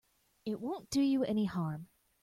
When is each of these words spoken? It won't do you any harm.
It 0.45 0.59
won't 0.59 0.89
do 0.89 0.99
you 0.99 1.23
any 1.25 1.45
harm. 1.45 1.87